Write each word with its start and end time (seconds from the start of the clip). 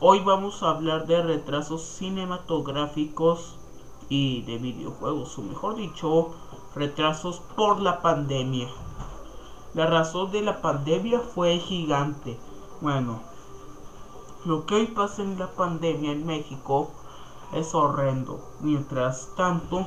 hoy 0.00 0.20
vamos 0.20 0.62
a 0.62 0.70
hablar 0.70 1.06
de 1.06 1.22
retrasos 1.22 1.82
cinematográficos 1.82 3.56
y 4.10 4.42
de 4.42 4.58
videojuegos, 4.58 5.38
o 5.38 5.42
mejor 5.42 5.76
dicho, 5.76 6.34
retrasos 6.74 7.40
por 7.56 7.80
la 7.80 8.02
pandemia. 8.02 8.68
La 9.72 9.86
razón 9.86 10.30
de 10.32 10.42
la 10.42 10.60
pandemia 10.60 11.20
fue 11.20 11.58
gigante. 11.58 12.38
Bueno, 12.82 13.20
lo 14.44 14.66
que 14.66 14.74
hoy 14.74 14.86
pasa 14.88 15.22
en 15.22 15.38
la 15.38 15.52
pandemia 15.52 16.12
en 16.12 16.26
México 16.26 16.90
es 17.54 17.74
horrendo. 17.74 18.40
Mientras 18.60 19.30
tanto, 19.36 19.86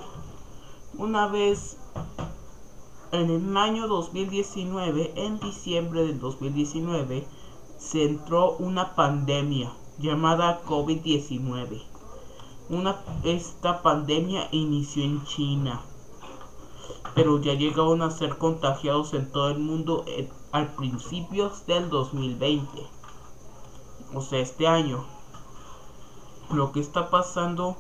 una 0.98 1.28
vez 1.28 1.78
en 3.12 3.30
el 3.30 3.58
año 3.58 3.88
2019, 3.88 5.14
en 5.16 5.40
diciembre 5.40 6.04
del 6.04 6.20
2019, 6.20 7.28
se 7.84 8.06
entró 8.06 8.56
una 8.60 8.96
pandemia 8.96 9.74
llamada 10.00 10.64
COVID-19. 10.64 11.84
esta 13.24 13.82
pandemia 13.82 14.48
inició 14.52 15.04
en 15.04 15.24
China, 15.26 15.82
pero 17.14 17.42
ya 17.42 17.54
llegaron 17.54 18.02
a 18.02 18.10
ser 18.10 18.38
contagiados 18.38 19.14
en 19.14 19.30
todo 19.32 19.50
el 19.50 19.60
mundo 19.60 20.06
eh, 20.08 20.32
al 20.54 20.74
principios 20.76 21.66
del 21.68 21.90
2020. 21.90 22.68
O 24.16 24.22
sea, 24.22 24.40
este 24.40 24.66
año. 24.66 25.04
Lo 26.52 26.72
que 26.72 26.80
está 26.80 27.10
pasando 27.10 27.76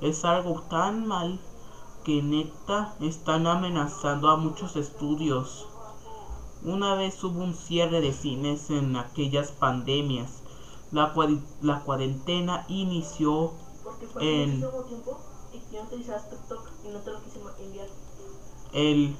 es 0.00 0.24
algo 0.24 0.62
tan 0.62 1.06
mal 1.06 1.38
que 2.02 2.22
neta 2.22 2.94
están 3.00 3.46
amenazando 3.46 4.30
a 4.30 4.36
muchos 4.36 4.76
estudios. 4.76 5.68
Una 6.64 6.94
vez 6.94 7.22
hubo 7.24 7.42
un 7.42 7.54
cierre 7.54 8.00
de 8.00 8.12
cines 8.12 8.70
en 8.70 8.94
aquellas 8.96 9.50
pandemias. 9.50 10.42
La, 10.92 11.12
la 11.60 11.80
cuarentena 11.80 12.64
inició 12.68 13.52
en... 14.20 14.64
El, 18.72 19.16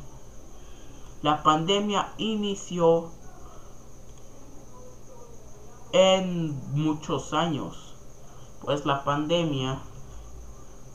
la 1.22 1.42
pandemia 1.42 2.12
inició 2.16 3.10
en 5.92 6.56
muchos 6.74 7.32
años. 7.32 7.94
Pues 8.60 8.86
la 8.86 9.02
pandemia, 9.02 9.82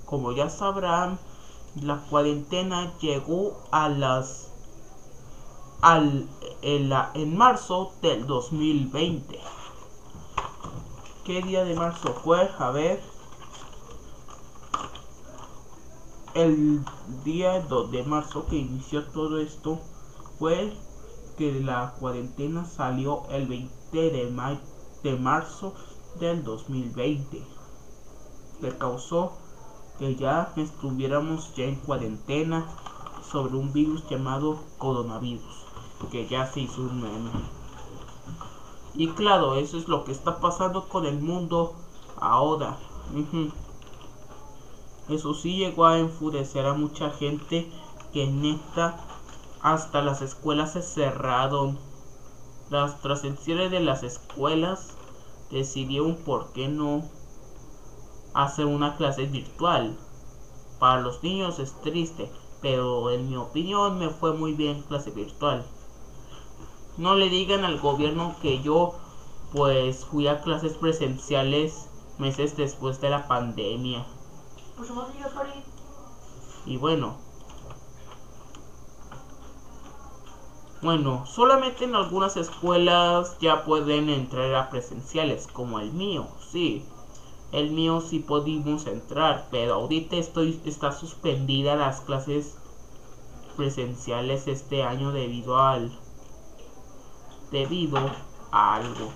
como 0.06 0.31
ya 0.31 0.50
sabrán, 0.50 1.20
la 1.75 1.98
cuarentena 2.09 2.98
llegó 3.00 3.62
a 3.72 3.90
las 3.90 4.47
al 5.81 6.28
en, 6.61 7.38
marzo 7.38 7.94
del 8.02 8.25
2020 8.25 9.39
¿qué 11.23 11.42
día 11.42 11.64
de 11.64 11.75
marzo 11.75 12.14
fue? 12.23 12.50
a 12.58 12.72
ver. 12.72 13.02
El 16.34 16.86
día 17.23 17.59
de 17.61 18.03
marzo 18.03 18.45
que 18.45 18.58
inició 18.58 19.06
todo 19.08 19.39
esto 19.39 19.80
fue 20.39 20.73
que 21.38 21.59
la 21.62 21.94
cuarentena 22.00 22.66
salió 22.66 23.23
el 23.29 23.47
20 23.47 23.72
de, 23.91 24.59
de 25.03 25.16
marzo 25.18 25.73
del 26.19 26.44
2020 26.44 27.44
que 28.62 28.78
causó 28.78 29.34
que 30.00 30.16
ya 30.16 30.53
estuviéramos 30.56 31.56
ya 31.56 31.66
en 31.66 31.75
cuarentena 31.75 32.66
sobre 33.31 33.57
un 33.57 33.73
virus 33.73 34.07
llamado 34.09 34.59
coronavirus, 34.78 35.66
que 36.12 36.28
ya 36.28 36.46
se 36.47 36.62
hizo 36.62 36.81
un 36.81 37.02
meme. 37.02 37.31
Y 38.96 39.09
claro, 39.09 39.56
eso 39.56 39.78
es 39.78 39.88
lo 39.88 40.03
que 40.03 40.12
está 40.12 40.40
pasando 40.40 40.88
con 40.88 41.06
el 41.06 41.19
mundo 41.19 41.75
ahora. 42.19 42.78
Eso 45.09 45.34
sí 45.34 45.58
llegó 45.58 45.85
a 45.85 46.00
enfurecer 46.00 46.66
a 46.66 46.74
mucha 46.74 47.12
gente 47.12 47.72
que 48.12 48.28
neta 48.28 49.00
hasta 49.62 50.02
las 50.02 50.22
escuelas 50.22 50.74
se 50.74 50.81
cerraron. 50.81 51.78
Las 52.69 53.02
tras 53.02 53.22
de 53.22 53.79
las 53.79 54.03
escuelas 54.03 54.94
decidieron 55.52 56.16
por 56.16 56.52
qué 56.52 56.68
no 56.68 57.03
hacer 58.34 58.66
una 58.66 58.97
clase 58.97 59.25
virtual. 59.25 59.97
Para 60.79 61.02
los 61.02 61.24
niños 61.24 61.59
es 61.59 61.74
triste, 61.81 62.29
pero 62.62 63.12
en 63.12 63.29
mi 63.29 63.38
opinión 63.38 63.97
me 64.00 64.09
fue 64.09 64.34
muy 64.34 64.53
bien 64.53 64.81
clase 64.84 65.12
virtual. 65.12 65.66
No 66.97 67.16
le 67.16 67.30
digan 67.30 67.63
al 67.63 67.80
gobierno 67.80 68.35
que 68.41 68.62
yo 68.62 68.96
pues 69.53 70.06
fui 70.06 70.28
a 70.28 70.41
clases 70.41 70.74
presenciales 70.74 71.90
meses 72.18 72.58
después 72.58 73.00
de 73.02 73.09
la 73.09 73.28
pandemia. 73.28 74.06
Pues 74.75 74.91
y 76.66 76.78
bueno. 76.78 77.16
Bueno, 80.81 81.25
solamente 81.25 81.85
en 81.85 81.96
algunas 81.96 82.38
escuelas 82.38 83.38
ya 83.40 83.64
pueden 83.64 84.09
entrar 84.09 84.53
a 84.53 84.69
presenciales, 84.69 85.47
como 85.47 85.79
el 85.79 85.91
mío, 85.91 86.28
sí 86.52 86.85
el 87.52 87.72
mío 87.72 88.02
sí 88.02 88.19
pudimos 88.19 88.88
entrar, 88.88 89.47
pero 89.52 89.75
ahorita 89.75 90.18
estoy, 90.18 90.59
está 90.66 90.91
suspendida 90.91 91.75
las 91.75 92.02
clases 92.02 92.58
presenciales 93.56 94.47
este 94.47 94.84
año 94.84 95.12
debido 95.12 95.58
al 95.58 95.91
debido 97.52 97.97
a 98.52 98.75
algo. 98.75 99.12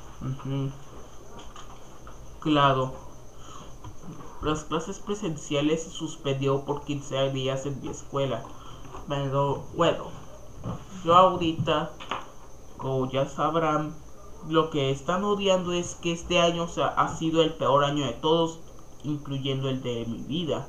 Claro. 2.40 2.94
Las 4.42 4.64
clases 4.64 5.00
presenciales 5.00 5.84
se 5.84 5.92
suspendió 5.92 6.66
por 6.66 6.84
15 6.84 7.30
días 7.30 7.66
en 7.68 7.80
mi 7.82 7.90
escuela. 7.90 8.44
Pero 9.08 9.64
bueno, 9.76 10.06
yo 11.04 11.16
ahorita, 11.16 11.92
como 12.78 13.10
ya 13.10 13.28
sabrán, 13.28 13.94
lo 14.50 14.72
que 14.72 14.90
están 14.90 15.24
odiando 15.24 15.72
es 15.74 15.96
que 15.96 16.12
este 16.12 16.40
año 16.40 16.68
ha 16.96 17.16
sido 17.16 17.44
el 17.44 17.54
peor 17.54 17.84
año 17.84 18.06
de 18.06 18.14
todos, 18.14 18.60
incluyendo 19.04 19.70
el 19.70 19.84
de 19.84 20.06
mi 20.06 20.24
vida. 20.24 20.68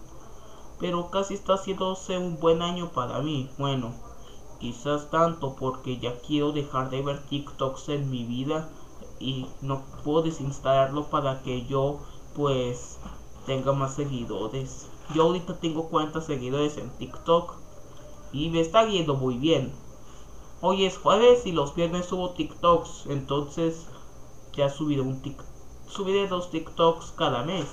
Pero 0.79 1.11
casi 1.11 1.35
está 1.35 1.55
haciéndose 1.55 2.19
un 2.19 2.39
buen 2.39 2.61
año 2.61 2.91
para 2.91 3.21
mí. 3.21 3.49
Bueno, 3.57 3.95
quizás 4.63 5.11
tanto 5.11 5.57
porque 5.57 5.99
ya 5.99 6.21
quiero 6.21 6.53
dejar 6.53 6.89
de 6.89 7.03
ver 7.03 7.21
TikToks 7.27 7.89
en 7.89 8.09
mi 8.11 8.23
vida 8.23 8.71
y 9.19 9.47
no 9.61 9.83
puedo 10.05 10.23
desinstalarlo 10.23 11.11
para 11.11 11.43
que 11.43 11.67
yo 11.67 11.99
pues 12.37 12.99
tenga 13.45 13.73
más 13.73 13.97
seguidores. 13.97 14.87
Yo 15.15 15.25
ahorita 15.25 15.59
tengo 15.59 15.89
40 15.89 16.21
seguidores 16.21 16.77
en 16.79 16.91
TikTok 16.91 17.55
y 18.33 18.51
me 18.51 18.61
está 18.61 18.87
yendo 18.87 19.17
muy 19.17 19.37
bien. 19.37 19.73
Hoy 20.61 20.85
es 20.85 20.97
jueves 20.97 21.45
y 21.45 21.51
los 21.51 21.75
viernes 21.75 22.07
subo 22.07 22.31
TikToks. 22.31 23.07
Entonces 23.09 23.89
ya 24.53 24.71
subiré 24.71 25.01
un 25.01 25.21
TikTok. 25.23 25.47
Subiré 25.89 26.29
dos 26.29 26.51
TikToks 26.51 27.13
cada 27.17 27.43
mes. 27.43 27.67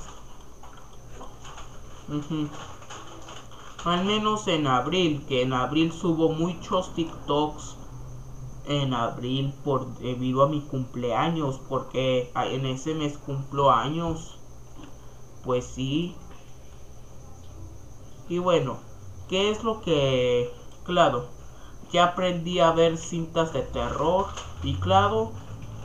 Al 3.86 4.04
menos 4.04 4.48
en 4.50 4.68
abril, 4.68 5.24
que 5.26 5.42
en 5.42 5.54
abril 5.54 5.94
subo 5.94 6.30
muchos 6.30 6.94
TikToks. 6.96 7.78
En 8.66 8.94
abril 8.94 9.54
por 9.64 9.88
debido 10.00 10.44
a 10.44 10.50
mi 10.50 10.62
cumpleaños, 10.62 11.60
porque 11.70 12.32
en 12.36 12.66
ese 12.66 12.94
mes 12.94 13.18
cumplo 13.18 13.72
años. 13.72 14.38
Pues 15.44 15.66
sí. 15.66 16.14
Y 18.28 18.38
bueno, 18.38 18.78
¿qué 19.30 19.50
es 19.50 19.64
lo 19.64 19.82
que... 19.82 20.54
Claro, 20.84 21.26
ya 21.92 22.04
aprendí 22.04 22.60
a 22.60 22.72
ver 22.72 22.98
cintas 22.98 23.54
de 23.54 23.62
terror 23.62 24.28
y 24.62 24.76
claro, 24.76 25.32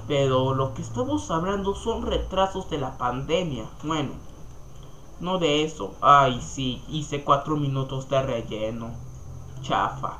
pero 0.08 0.52
lo 0.54 0.74
que 0.74 0.82
estamos 0.82 1.30
hablando 1.30 1.74
son 1.74 2.02
retrasos 2.02 2.68
de 2.70 2.78
la 2.78 2.98
pandemia. 2.98 3.66
Bueno, 3.82 4.10
no 5.24 5.38
de 5.38 5.64
eso. 5.64 5.94
Ay, 6.02 6.40
sí, 6.42 6.82
hice 6.88 7.24
cuatro 7.24 7.56
minutos 7.56 8.08
de 8.08 8.22
relleno. 8.22 8.92
Chafa. 9.62 10.18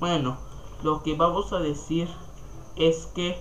Bueno, 0.00 0.38
lo 0.82 1.02
que 1.02 1.14
vamos 1.14 1.52
a 1.52 1.58
decir 1.58 2.08
es 2.76 3.06
que 3.14 3.38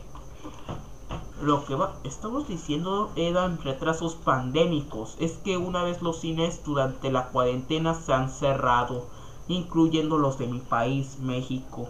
lo 1.41 1.65
que 1.65 1.77
estamos 2.03 2.47
diciendo 2.47 3.11
eran 3.15 3.61
retrasos 3.61 4.15
pandémicos. 4.15 5.15
Es 5.19 5.37
que 5.37 5.57
una 5.57 5.83
vez 5.83 6.01
los 6.01 6.19
cines 6.19 6.63
durante 6.65 7.11
la 7.11 7.29
cuarentena 7.29 7.93
se 7.93 8.13
han 8.13 8.29
cerrado 8.29 9.05
incluyendo 9.47 10.17
los 10.17 10.37
de 10.37 10.47
mi 10.47 10.59
país, 10.59 11.19
México. 11.19 11.87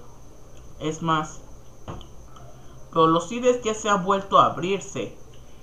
Es 0.79 1.01
más, 1.01 1.41
pero 2.91 3.07
los 3.07 3.27
cines 3.27 3.63
ya 3.63 3.73
se 3.73 3.89
han 3.89 4.05
vuelto 4.05 4.37
a 4.37 4.45
abrirse, 4.45 5.17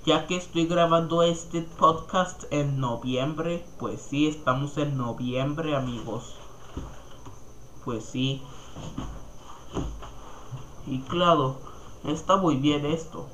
ya 0.05 0.27
que 0.27 0.37
estoy 0.37 0.67
grabando 0.67 1.23
este 1.23 1.61
podcast 1.61 2.45
en 2.51 2.79
noviembre. 2.79 3.65
Pues 3.79 4.01
sí, 4.01 4.27
estamos 4.27 4.77
en 4.77 4.97
noviembre, 4.97 5.75
amigos. 5.75 6.35
Pues 7.83 8.05
sí. 8.05 8.41
Y 10.87 10.99
claro, 10.99 11.57
Está 12.05 12.37
muy 12.37 12.57
bien 12.57 12.85
esto. 12.85 13.25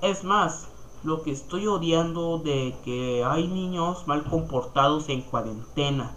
Es 0.00 0.22
más, 0.22 0.68
lo 1.02 1.22
que 1.22 1.32
estoy 1.32 1.66
odiando 1.66 2.38
de 2.38 2.76
que 2.84 3.24
hay 3.24 3.48
niños 3.48 4.06
mal 4.06 4.22
comportados 4.22 5.08
en 5.08 5.22
cuarentena. 5.22 6.14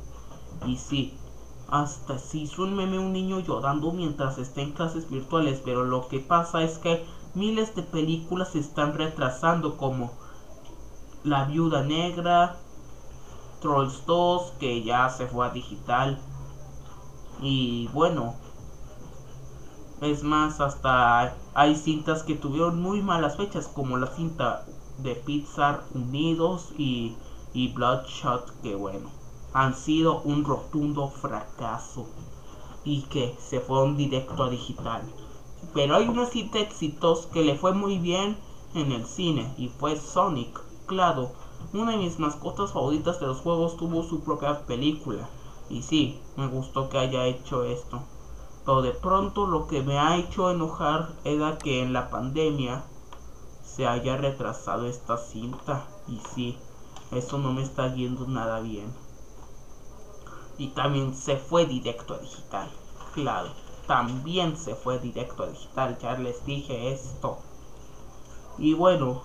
Y 0.67 0.77
sí, 0.77 1.15
hasta 1.67 2.19
se 2.19 2.37
hizo 2.37 2.61
un 2.61 2.77
un 2.77 3.11
niño 3.11 3.39
llorando 3.39 3.91
mientras 3.91 4.37
está 4.37 4.61
en 4.61 4.73
clases 4.73 5.09
virtuales, 5.09 5.63
pero 5.65 5.83
lo 5.83 6.07
que 6.07 6.19
pasa 6.19 6.61
es 6.61 6.77
que 6.77 7.03
miles 7.35 7.75
de 7.75 7.83
películas 7.83 8.51
se 8.51 8.59
están 8.59 8.93
retrasando 8.93 9.77
como 9.77 10.11
La 11.23 11.45
Viuda 11.45 11.83
Negra, 11.83 12.57
Trolls 13.61 14.05
2, 14.05 14.53
que 14.59 14.83
ya 14.83 15.09
se 15.09 15.27
fue 15.27 15.47
a 15.47 15.49
digital. 15.49 16.19
Y 17.41 17.87
bueno, 17.93 18.35
es 20.01 20.23
más, 20.23 20.59
hasta 20.59 21.33
hay 21.53 21.75
cintas 21.75 22.23
que 22.23 22.35
tuvieron 22.35 22.81
muy 22.81 23.01
malas 23.01 23.37
fechas, 23.37 23.67
como 23.67 23.97
la 23.97 24.07
cinta 24.07 24.65
de 24.97 25.15
Pixar 25.15 25.83
Unidos 25.93 26.73
y, 26.77 27.15
y 27.53 27.73
Bloodshot, 27.73 28.61
que 28.61 28.75
bueno, 28.75 29.09
han 29.53 29.75
sido 29.75 30.21
un 30.21 30.43
rotundo 30.43 31.07
fracaso 31.07 32.07
y 32.83 33.03
que 33.03 33.35
se 33.39 33.59
fueron 33.59 33.95
directo 33.95 34.43
a 34.43 34.49
digital. 34.49 35.01
Pero 35.73 35.95
hay 35.95 36.07
una 36.07 36.27
cita 36.27 36.59
exitosa 36.59 37.29
que 37.31 37.43
le 37.43 37.55
fue 37.55 37.73
muy 37.73 37.97
bien 37.97 38.37
en 38.75 38.91
el 38.91 39.05
cine 39.05 39.53
y 39.57 39.69
fue 39.69 39.97
Sonic. 39.97 40.61
Claro, 40.85 41.31
una 41.73 41.93
de 41.93 41.97
mis 41.97 42.19
mascotas 42.19 42.73
favoritas 42.73 43.19
de 43.19 43.25
los 43.25 43.39
juegos 43.39 43.77
tuvo 43.77 44.03
su 44.03 44.21
propia 44.21 44.65
película. 44.67 45.27
Y 45.69 45.81
sí, 45.81 46.19
me 46.35 46.47
gustó 46.47 46.89
que 46.89 46.99
haya 46.99 47.25
hecho 47.25 47.63
esto. 47.63 48.03
Pero 48.65 48.81
de 48.83 48.91
pronto 48.91 49.47
lo 49.47 49.65
que 49.65 49.81
me 49.81 49.97
ha 49.97 50.17
hecho 50.17 50.51
enojar 50.51 51.15
era 51.23 51.57
que 51.57 51.81
en 51.81 51.93
la 51.93 52.09
pandemia 52.11 52.83
se 53.63 53.87
haya 53.87 54.15
retrasado 54.17 54.85
esta 54.85 55.17
cinta. 55.17 55.87
Y 56.07 56.21
sí, 56.35 56.57
eso 57.11 57.39
no 57.39 57.51
me 57.51 57.63
está 57.63 57.93
yendo 57.95 58.27
nada 58.27 58.59
bien. 58.59 58.93
Y 60.59 60.67
también 60.67 61.15
se 61.15 61.37
fue 61.37 61.65
directo 61.65 62.13
a 62.13 62.19
digital. 62.19 62.69
Claro, 63.15 63.49
también 63.87 64.57
se 64.57 64.75
fue 64.75 64.99
directo 64.99 65.43
a 65.43 65.47
digital. 65.47 65.97
Ya 66.01 66.17
les 66.17 66.45
dije 66.45 66.91
esto. 66.91 67.37
Y 68.57 68.73
bueno. 68.73 69.21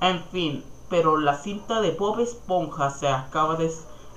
En 0.00 0.22
fin, 0.24 0.64
pero 0.88 1.18
la 1.18 1.36
cinta 1.36 1.80
de 1.80 1.90
Bob 1.92 2.20
Esponja 2.20 2.90
se 2.90 3.08
acaba 3.08 3.56
de 3.56 3.70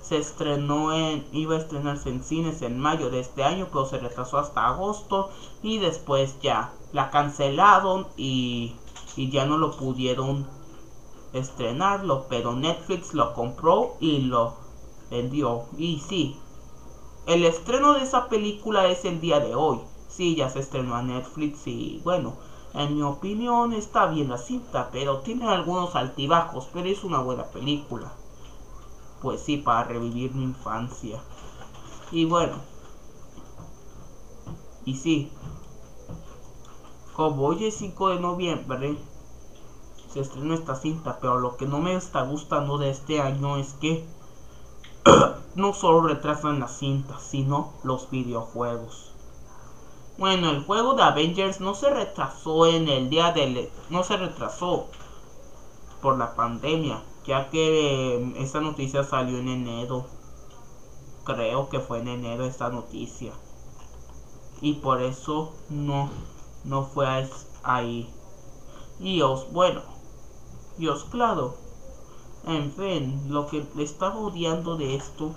se 0.04 0.18
estrenó 0.18 0.92
en, 0.92 1.26
iba 1.32 1.56
a 1.56 1.60
estrenarse 1.60 2.10
en 2.10 2.24
cines 2.24 2.62
en 2.62 2.78
mayo 2.78 3.10
de 3.10 3.22
este 3.22 3.44
año, 3.44 3.70
pero 3.72 3.86
se 3.86 4.00
retrasó 4.00 4.38
hasta 4.38 4.68
agosto 4.68 5.30
y 5.62 5.78
después 5.78 6.36
ya 6.42 6.74
la 6.92 7.10
cancelaron 7.10 8.06
y, 8.18 8.76
y 9.16 9.30
ya 9.30 9.46
no 9.46 9.58
lo 9.58 9.78
pudieron 9.78 10.46
estrenarlo, 11.32 12.26
pero 12.30 12.54
Netflix 12.54 13.14
lo 13.14 13.34
compró 13.34 13.96
y 14.02 14.20
lo 14.20 14.56
vendió. 15.10 15.64
Y 15.78 16.00
sí, 16.00 16.36
el 17.28 17.46
estreno 17.46 17.94
de 17.94 18.04
esa 18.04 18.30
película 18.30 18.88
es 18.88 19.06
el 19.06 19.20
día 19.20 19.40
de 19.40 19.56
hoy. 19.56 19.80
Sí, 20.10 20.36
ya 20.36 20.50
se 20.50 20.60
estrenó 20.60 20.96
a 20.96 21.02
Netflix 21.02 21.66
y 21.68 22.02
bueno, 22.04 22.36
en 22.74 22.96
mi 22.96 23.02
opinión 23.02 23.74
está 23.74 24.08
bien 24.08 24.30
la 24.30 24.38
cinta, 24.38 24.90
pero 24.92 25.20
tiene 25.20 25.48
algunos 25.48 25.96
altibajos, 25.96 26.70
pero 26.74 26.88
es 26.88 27.04
una 27.04 27.20
buena 27.20 27.46
película 27.46 28.12
pues 29.24 29.40
sí, 29.40 29.56
para 29.56 29.86
revivir 29.86 30.36
mi 30.36 30.44
infancia. 30.44 31.24
Y 32.12 32.26
bueno. 32.26 32.58
Y 34.84 34.96
sí. 34.96 35.32
Como 37.14 37.48
hoy 37.48 37.66
es 37.66 37.76
5 37.76 38.10
de 38.10 38.20
noviembre, 38.20 38.98
se 40.12 40.20
estrenó 40.20 40.54
esta 40.54 40.76
cinta, 40.76 41.20
pero 41.22 41.40
lo 41.40 41.56
que 41.56 41.66
no 41.66 41.80
me 41.80 41.96
está 41.96 42.24
gustando 42.24 42.78
de 42.78 42.90
este 42.90 43.22
año 43.22 43.56
es 43.58 43.74
que 43.76 44.06
no 45.56 45.74
solo 45.74 46.02
retrasan 46.02 46.60
las 46.60 46.78
cintas, 46.80 47.22
sino 47.22 47.74
los 47.84 48.10
videojuegos. 48.10 49.14
Bueno, 50.18 50.52
el 50.52 50.64
juego 50.64 50.94
de 50.94 51.04
Avengers 51.04 51.60
no 51.60 51.74
se 51.74 51.90
retrasó 51.90 52.68
en 52.68 52.88
el 52.88 53.10
día 53.10 53.32
del... 53.32 53.70
no 53.90 54.04
se 54.04 54.16
retrasó 54.18 54.88
por 56.02 56.18
la 56.18 56.36
pandemia, 56.36 57.02
ya 57.26 57.50
que 57.50 58.16
em, 58.16 58.36
esta 58.38 58.62
noticia 58.62 59.04
salió 59.04 59.40
en 59.40 59.48
enero. 59.48 60.06
Creo 61.24 61.70
que 61.70 61.80
fue 61.80 62.00
en 62.00 62.10
enero 62.10 62.46
esta 62.46 62.70
noticia. 62.70 63.34
Y 64.62 64.74
por 64.76 65.02
eso 65.02 65.54
no, 65.70 66.10
no 66.64 66.84
fue 66.84 67.08
ahí. 67.64 68.10
Y 69.00 69.22
os, 69.22 69.52
bueno, 69.52 69.82
y 70.78 70.88
os 70.88 71.06
claro. 71.06 71.56
En 72.46 72.72
fin, 72.74 73.24
lo 73.30 73.48
que 73.48 73.66
le 73.76 73.84
estaba 73.84 74.18
odiando 74.18 74.76
de 74.76 74.96
esto, 74.96 75.32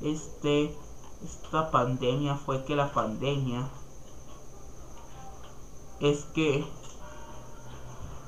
este, 0.00 0.74
esta 1.22 1.70
pandemia 1.70 2.36
fue 2.36 2.64
que 2.64 2.76
la 2.76 2.92
pandemia 2.92 3.68
es 6.00 6.24
que 6.34 6.64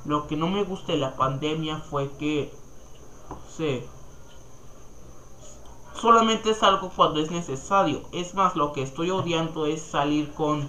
lo 0.04 0.26
que 0.26 0.36
no 0.36 0.48
me 0.48 0.64
gusta 0.64 0.92
de 0.92 0.98
la 0.98 1.16
pandemia 1.16 1.78
fue 1.78 2.10
que 2.18 2.52
Sí. 3.56 3.82
Solamente 5.94 6.54
salgo 6.54 6.90
cuando 6.94 7.20
es 7.20 7.30
necesario. 7.30 8.02
Es 8.12 8.34
más, 8.34 8.54
lo 8.56 8.72
que 8.72 8.82
estoy 8.82 9.10
odiando 9.10 9.66
es 9.66 9.82
salir 9.82 10.32
con... 10.32 10.68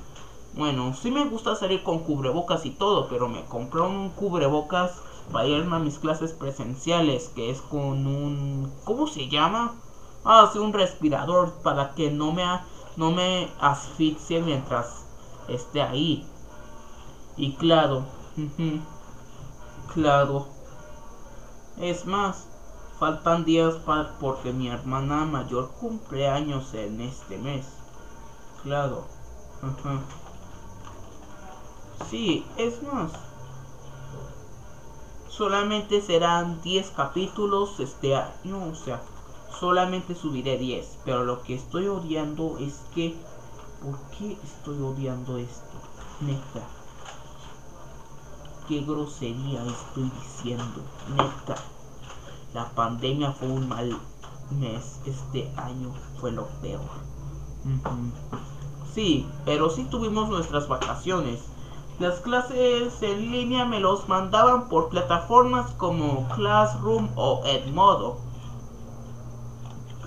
Bueno, 0.53 0.93
sí 0.95 1.11
me 1.11 1.25
gusta 1.25 1.55
salir 1.55 1.83
con 1.83 1.99
cubrebocas 1.99 2.65
y 2.65 2.71
todo, 2.71 3.07
pero 3.07 3.27
me 3.27 3.45
compré 3.45 3.81
un 3.81 4.09
cubrebocas 4.09 5.03
para 5.31 5.75
a 5.75 5.79
mis 5.79 5.99
clases 5.99 6.33
presenciales, 6.33 7.29
que 7.35 7.49
es 7.49 7.61
con 7.61 8.07
un... 8.07 8.71
¿Cómo 8.85 9.07
se 9.07 9.27
llama? 9.27 9.75
Ah, 10.25 10.49
sí, 10.51 10.59
un 10.59 10.73
respirador 10.73 11.53
para 11.63 11.93
que 11.95 12.11
no 12.11 12.31
me, 12.31 12.43
no 12.97 13.11
me 13.11 13.49
asfixie 13.59 14.41
mientras 14.41 15.05
esté 15.47 15.81
ahí. 15.81 16.27
Y 17.37 17.53
claro, 17.53 18.05
claro. 19.93 20.47
Es 21.77 22.05
más, 22.05 22.49
Faltan 22.99 23.45
días 23.45 23.75
para 23.85 24.17
porque 24.19 24.51
mi 24.51 24.67
hermana 24.67 25.23
mayor 25.23 25.69
cumpleaños 25.79 26.73
en 26.73 26.99
este 26.99 27.37
mes. 27.37 27.65
Claro. 28.61 29.05
Sí, 32.09 32.45
es 32.57 32.83
más. 32.83 33.28
Solamente 35.39 36.01
serán 36.01 36.61
10 36.63 36.89
capítulos 36.97 37.79
este 37.79 38.13
año, 38.13 38.61
o 38.61 38.75
sea, 38.75 39.01
solamente 39.57 40.13
subiré 40.13 40.57
10. 40.57 40.97
Pero 41.05 41.23
lo 41.23 41.43
que 41.43 41.55
estoy 41.55 41.87
odiando 41.87 42.57
es 42.57 42.81
que... 42.93 43.15
¿Por 43.81 43.97
qué 44.17 44.37
estoy 44.43 44.81
odiando 44.81 45.37
esto? 45.37 45.77
Neta. 46.19 46.67
¿Qué 48.67 48.81
grosería 48.81 49.63
estoy 49.65 50.11
diciendo? 50.21 50.81
Neta. 51.11 51.55
La 52.53 52.69
pandemia 52.71 53.31
fue 53.31 53.47
un 53.47 53.69
mal 53.69 53.97
mes. 54.59 54.99
Este 55.05 55.49
año 55.55 55.93
fue 56.19 56.33
lo 56.33 56.47
peor. 56.61 56.81
Sí, 58.93 59.25
pero 59.45 59.69
sí 59.69 59.85
tuvimos 59.85 60.27
nuestras 60.27 60.67
vacaciones. 60.67 61.39
Las 61.99 62.21
clases 62.21 63.01
en 63.01 63.29
línea 63.29 63.65
me 63.65 63.81
los 63.81 64.07
mandaban 64.07 64.69
por 64.69 64.87
plataformas 64.87 65.71
como 65.71 66.29
Classroom 66.29 67.09
o 67.17 67.41
Edmodo. 67.45 68.19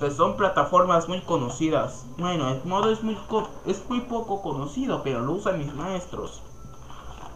Que 0.00 0.10
son 0.10 0.38
plataformas 0.38 1.06
muy 1.06 1.20
conocidas. 1.20 2.06
Bueno, 2.16 2.48
Edmodo 2.48 2.90
es 2.90 3.02
muy, 3.02 3.18
es 3.66 3.86
muy 3.90 4.00
poco 4.00 4.40
conocido, 4.40 5.02
pero 5.02 5.20
lo 5.20 5.32
usan 5.32 5.58
mis 5.58 5.74
maestros. 5.74 6.40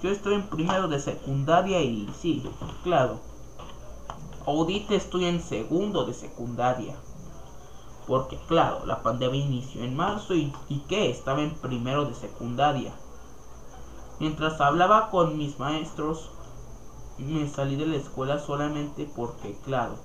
Yo 0.03 0.09
estoy 0.09 0.37
en 0.37 0.49
primero 0.49 0.89
de 0.89 1.01
secundaria 1.01 1.83
y 1.83 2.09
sí, 2.19 2.43
claro. 2.83 3.21
Ahorita 4.47 4.95
estoy 4.95 5.27
en 5.27 5.43
segundo 5.43 6.07
de 6.07 6.15
secundaria. 6.15 6.97
Porque 8.07 8.39
claro, 8.49 8.87
la 8.87 9.03
pandemia 9.03 9.45
inició 9.45 9.85
en 9.85 9.95
marzo 9.95 10.35
y, 10.35 10.51
y 10.71 10.79
que 10.89 11.11
estaba 11.11 11.43
en 11.43 11.55
primero 11.57 12.07
de 12.07 12.15
secundaria. 12.15 12.95
Mientras 14.19 14.61
hablaba 14.61 15.11
con 15.11 15.37
mis 15.37 15.59
maestros, 15.59 16.31
me 17.19 17.49
salí 17.49 17.77
de 17.77 17.87
la 17.87 17.97
escuela 17.97 18.39
solamente 18.39 19.11
porque, 19.15 19.57
claro, 19.65 19.97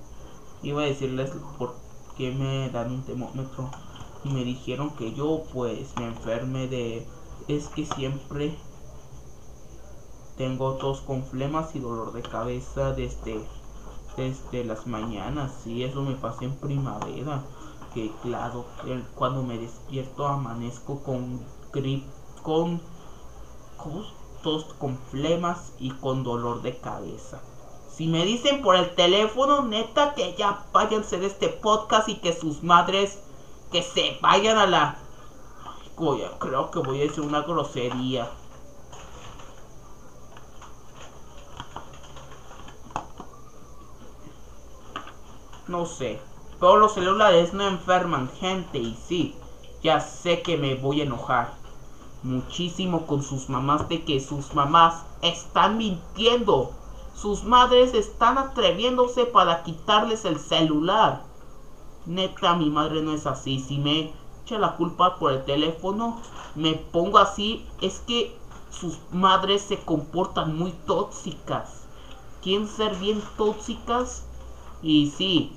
iba 0.63 0.81
a 0.81 0.85
decirles 0.85 1.31
por 1.57 1.75
qué 2.17 2.31
me 2.31 2.69
dan 2.69 2.91
un 2.91 3.03
termómetro. 3.03 3.69
Y 4.23 4.29
me 4.29 4.43
dijeron 4.43 4.91
que 4.91 5.13
yo 5.13 5.43
pues 5.53 5.95
me 5.97 6.07
enferme 6.07 6.67
de... 6.67 7.07
Es 7.47 7.67
que 7.69 7.85
siempre 7.85 8.55
tengo 10.37 10.73
tos 10.73 11.01
con 11.01 11.23
flemas 11.23 11.75
y 11.75 11.79
dolor 11.79 12.13
de 12.13 12.21
cabeza 12.21 12.93
desde 12.93 13.41
desde 14.17 14.63
las 14.63 14.87
mañanas, 14.87 15.51
sí, 15.63 15.83
eso 15.83 16.01
me 16.01 16.15
pasa 16.15 16.43
en 16.43 16.55
primavera, 16.55 17.43
que 17.93 18.11
claro, 18.21 18.65
cuando 19.15 19.43
me 19.43 19.57
despierto 19.57 20.27
amanezco 20.27 21.01
con 21.01 21.39
grip, 21.71 22.03
con 22.43 22.81
todos 24.43 24.65
con 24.79 24.97
flemas 24.97 25.73
y 25.79 25.91
con 25.91 26.23
dolor 26.23 26.61
de 26.61 26.77
cabeza. 26.77 27.41
Si 27.91 28.07
me 28.07 28.25
dicen 28.25 28.61
por 28.61 28.75
el 28.75 28.95
teléfono, 28.95 29.63
neta, 29.63 30.13
que 30.13 30.35
ya 30.35 30.65
váyanse 30.71 31.19
de 31.19 31.27
este 31.27 31.49
podcast 31.49 32.09
y 32.09 32.15
que 32.15 32.33
sus 32.33 32.63
madres, 32.63 33.19
que 33.71 33.83
se 33.83 34.17
vayan 34.21 34.57
a 34.57 34.65
la... 34.65 34.97
Ay, 35.65 36.29
creo 36.39 36.71
que 36.71 36.79
voy 36.79 36.99
a 36.99 37.03
decir 37.03 37.21
una 37.21 37.41
grosería. 37.41 38.29
No 45.67 45.85
sé. 45.85 46.19
Pero 46.59 46.77
los 46.77 46.93
celulares 46.93 47.53
no 47.53 47.67
enferman 47.67 48.29
gente 48.29 48.77
y 48.77 48.95
sí, 48.95 49.35
ya 49.81 49.99
sé 49.99 50.41
que 50.41 50.57
me 50.57 50.75
voy 50.75 51.01
a 51.01 51.05
enojar 51.05 51.60
muchísimo 52.23 53.05
con 53.05 53.23
sus 53.23 53.49
mamás 53.49 53.89
de 53.89 54.03
que 54.03 54.19
sus 54.19 54.53
mamás 54.53 55.03
están 55.21 55.77
mintiendo. 55.77 56.71
Sus 57.15 57.43
madres 57.43 57.93
están 57.93 58.37
atreviéndose 58.37 59.25
para 59.25 59.63
quitarles 59.63 60.25
el 60.25 60.39
celular. 60.39 61.23
Neta, 62.05 62.55
mi 62.55 62.69
madre 62.69 63.01
no 63.01 63.13
es 63.13 63.27
así. 63.27 63.59
Si 63.59 63.77
me 63.77 64.13
echa 64.43 64.57
la 64.57 64.75
culpa 64.75 65.17
por 65.17 65.31
el 65.31 65.45
teléfono, 65.45 66.19
me 66.55 66.73
pongo 66.73 67.17
así. 67.17 67.65
Es 67.81 67.99
que 67.99 68.35
sus 68.69 68.97
madres 69.11 69.61
se 69.61 69.77
comportan 69.77 70.57
muy 70.57 70.71
tóxicas. 70.85 71.87
Quieren 72.41 72.67
ser 72.67 72.95
bien 72.95 73.21
tóxicas. 73.37 74.25
Y 74.81 75.11
sí, 75.15 75.53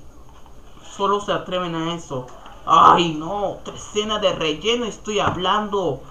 solo 0.95 1.19
se 1.19 1.31
atreven 1.31 1.73
a 1.73 1.95
eso. 1.95 2.27
Ay, 2.67 3.13
no, 3.13 3.57
escena 3.73 4.19
de 4.19 4.33
relleno 4.33 4.85
estoy 4.85 5.19
hablando. 5.19 6.01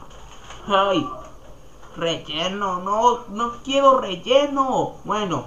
Ay, 0.67 1.07
relleno, 1.95 2.81
no, 2.81 3.25
no 3.29 3.53
quiero 3.63 4.01
relleno. 4.01 4.95
Bueno, 5.05 5.45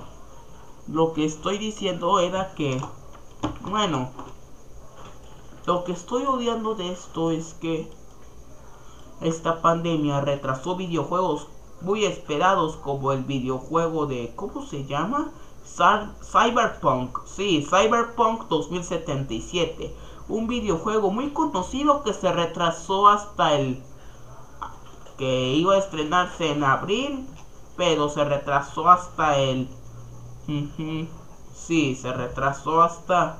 lo 0.88 1.14
que 1.14 1.26
estoy 1.26 1.58
diciendo 1.58 2.20
era 2.20 2.54
que, 2.54 2.80
bueno, 3.62 4.12
lo 5.66 5.84
que 5.86 5.94
estoy 5.94 6.24
odiando 6.26 6.76
de 6.76 6.92
esto 6.92 7.32
es 7.32 7.56
que 7.56 7.90
esta 9.20 9.60
pandemia 9.64 10.22
retrasó 10.22 10.76
videojuegos 10.76 11.48
muy 11.82 12.06
esperados 12.06 12.76
como 12.76 13.12
el 13.12 13.24
videojuego 13.24 14.06
de, 14.06 14.34
¿cómo 14.36 14.64
se 14.68 14.86
llama? 14.86 15.32
Cyberpunk, 15.66 17.26
sí, 17.26 17.66
Cyberpunk 17.68 18.48
2077, 18.50 19.96
un 20.30 20.46
videojuego 20.46 21.10
muy 21.10 21.32
conocido 21.32 22.04
que 22.04 22.14
se 22.14 22.32
retrasó 22.32 23.08
hasta 23.08 23.56
el 23.56 23.82
que 25.18 25.54
iba 25.54 25.76
a 25.76 25.80
estrenarse 25.80 26.52
en 26.52 26.64
abril, 26.64 27.28
pero 27.76 28.10
se 28.10 28.24
retrasó 28.24 28.90
hasta 28.90 29.38
el... 29.38 29.68
Sí, 31.56 31.96
se 31.96 32.14
retrasó 32.14 32.82
hasta... 32.82 33.40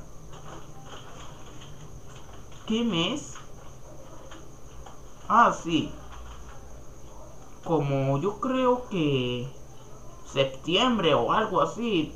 ¿Qué 2.66 2.84
mes? 2.84 3.34
Ah, 5.28 5.52
sí. 5.52 5.90
Como 7.64 8.18
yo 8.18 8.40
creo 8.40 8.88
que 8.88 9.48
septiembre 10.30 11.14
o 11.14 11.32
algo 11.32 11.60
así. 11.62 12.14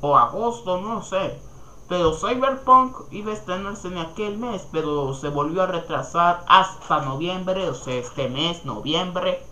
O 0.00 0.16
agosto, 0.16 0.78
no 0.80 1.02
sé. 1.02 1.47
Pero 1.88 2.12
Cyberpunk 2.12 2.96
iba 3.10 3.30
a 3.30 3.34
estrenarse 3.34 3.88
en 3.88 3.98
aquel 3.98 4.36
mes, 4.36 4.66
pero 4.70 5.14
se 5.14 5.28
volvió 5.28 5.62
a 5.62 5.66
retrasar 5.66 6.44
hasta 6.46 7.00
noviembre, 7.00 7.68
o 7.68 7.74
sea, 7.74 7.94
este 7.94 8.28
mes, 8.28 8.66
noviembre. 8.66 9.42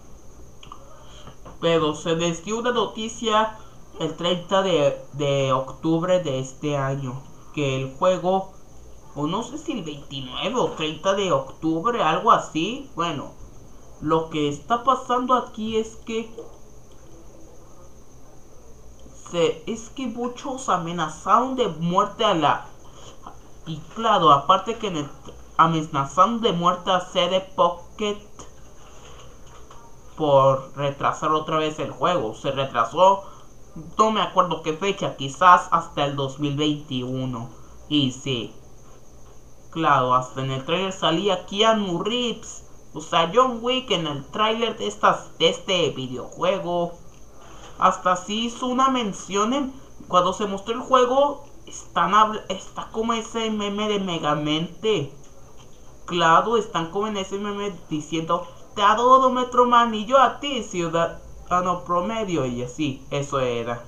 Pero 1.60 1.94
se 1.94 2.14
les 2.14 2.44
dio 2.44 2.58
una 2.58 2.72
noticia 2.72 3.56
el 4.00 4.14
30 4.14 4.62
de, 4.62 5.00
de 5.14 5.52
octubre 5.52 6.22
de 6.22 6.40
este 6.40 6.76
año, 6.76 7.22
que 7.54 7.76
el 7.76 7.96
juego, 7.96 8.52
o 9.14 9.26
no 9.26 9.42
sé 9.42 9.56
si 9.56 9.72
el 9.72 9.82
29 9.82 10.60
o 10.60 10.72
30 10.72 11.14
de 11.14 11.32
octubre, 11.32 12.02
algo 12.02 12.32
así, 12.32 12.90
bueno, 12.94 13.30
lo 14.02 14.28
que 14.28 14.50
está 14.50 14.84
pasando 14.84 15.32
aquí 15.32 15.78
es 15.78 15.96
que 16.04 16.30
es 19.32 19.90
que 19.90 20.06
muchos 20.06 20.68
amenazaron 20.68 21.56
de 21.56 21.68
muerte 21.68 22.24
a 22.24 22.34
la... 22.34 22.66
Y 23.66 23.78
claro, 23.94 24.30
aparte 24.30 24.76
que 24.76 25.06
amenazaron 25.56 26.40
de 26.40 26.52
muerte 26.52 26.90
a 26.90 27.00
CD 27.00 27.40
Pocket 27.56 28.18
por 30.16 30.72
retrasar 30.76 31.32
otra 31.32 31.58
vez 31.58 31.78
el 31.78 31.90
juego. 31.90 32.34
Se 32.34 32.52
retrasó, 32.52 33.24
no 33.98 34.10
me 34.10 34.22
acuerdo 34.22 34.62
qué 34.62 34.72
fecha, 34.72 35.16
quizás 35.16 35.68
hasta 35.70 36.04
el 36.04 36.16
2021. 36.16 37.48
Y 37.88 38.12
sí, 38.12 38.54
claro, 39.70 40.14
hasta 40.14 40.42
en 40.42 40.52
el 40.52 40.64
trailer 40.64 40.92
salía 40.92 41.46
Keanu 41.46 42.02
Reeves. 42.02 42.64
O 42.94 43.00
sea, 43.02 43.30
John 43.32 43.58
Wick 43.60 43.90
en 43.90 44.06
el 44.06 44.24
trailer 44.30 44.78
de, 44.78 44.86
estas, 44.86 45.36
de 45.38 45.50
este 45.50 45.90
videojuego. 45.90 46.94
Hasta 47.78 48.16
sí 48.16 48.46
hizo 48.46 48.66
una 48.66 48.88
mención 48.88 49.52
en 49.52 49.72
cuando 50.08 50.32
se 50.32 50.46
mostró 50.46 50.74
el 50.74 50.80
juego. 50.80 51.44
Están 51.66 52.12
está 52.48 52.88
como 52.92 53.12
ese 53.12 53.50
meme 53.50 53.88
de 53.88 53.98
Megamente. 53.98 55.12
Claro, 56.06 56.56
están 56.56 56.90
como 56.90 57.08
en 57.08 57.16
ese 57.16 57.38
meme 57.38 57.74
diciendo 57.90 58.46
Te 58.74 58.82
adoro 58.82 59.30
Metroman 59.30 59.94
y 59.94 60.06
yo 60.06 60.18
a 60.18 60.38
ti, 60.38 60.62
ciudadano 60.62 61.84
promedio. 61.84 62.46
Y 62.46 62.62
así, 62.62 63.02
eso 63.10 63.40
era. 63.40 63.84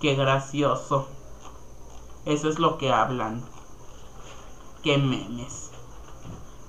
Qué 0.00 0.14
gracioso. 0.14 1.06
Eso 2.24 2.48
es 2.48 2.58
lo 2.58 2.78
que 2.78 2.92
hablan. 2.92 3.42
Qué 4.82 4.98
memes 4.98 5.70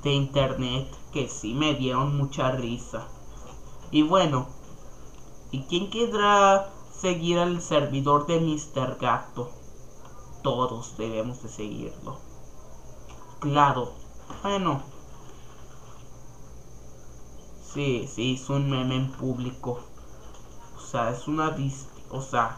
de 0.03 0.11
internet 0.11 0.87
que 1.11 1.29
sí 1.29 1.53
me 1.53 1.73
dieron 1.73 2.17
mucha 2.17 2.51
risa. 2.51 3.07
Y 3.93 4.01
bueno, 4.01 4.47
¿y 5.51 5.61
quién 5.65 5.91
querrá 5.91 6.67
seguir 6.99 7.37
al 7.37 7.61
servidor 7.61 8.25
de 8.25 8.39
Mr. 8.39 8.97
Gato? 8.99 9.51
Todos 10.41 10.97
debemos 10.97 11.43
de 11.43 11.49
seguirlo. 11.49 12.17
Claro. 13.39 13.91
Bueno. 14.41 14.81
Sí, 17.71 18.09
sí, 18.11 18.33
es 18.33 18.49
un 18.49 18.71
meme 18.71 18.95
en 18.95 19.11
público. 19.11 19.77
O 20.75 20.81
sea, 20.81 21.11
es 21.11 21.27
una... 21.27 21.55
O 22.09 22.21
sea, 22.23 22.57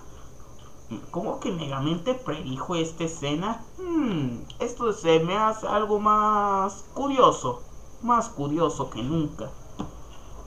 ¿Cómo 1.11 1.41
que 1.41 1.51
Megamente 1.51 2.13
predijo 2.13 2.75
esta 2.75 3.03
escena? 3.03 3.61
Hmm, 3.77 4.37
esto 4.59 4.93
se 4.93 5.19
me 5.19 5.35
hace 5.35 5.67
algo 5.67 5.99
más 5.99 6.85
curioso. 6.93 7.61
Más 8.01 8.29
curioso 8.29 8.89
que 8.89 9.03
nunca. 9.03 9.51